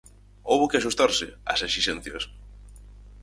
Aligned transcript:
Houbo 0.49 0.69
que 0.69 0.79
axustarse 0.79 1.27
ás 1.51 1.59
esixencias. 1.67 2.23